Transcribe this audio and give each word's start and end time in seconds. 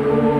Lord. 0.00 0.31